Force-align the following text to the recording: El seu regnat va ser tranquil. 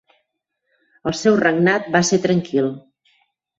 El 1.11 1.17
seu 1.19 1.37
regnat 1.43 1.93
va 1.99 2.03
ser 2.11 2.21
tranquil. 2.27 2.75